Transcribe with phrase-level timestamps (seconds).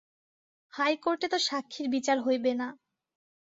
[0.73, 2.67] হাইকোর্টে তো সাক্ষীর বিচার হইবে না।